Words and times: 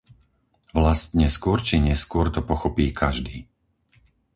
Vlastne, 0.79 1.27
skôr 1.37 1.59
či 1.67 1.75
neskôr 1.87 2.27
to 2.35 2.41
pochopí 2.49 2.85
každý! 3.01 3.37